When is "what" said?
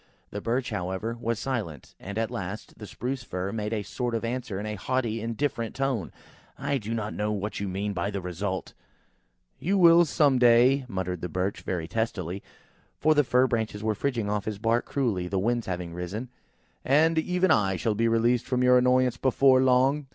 7.31-7.59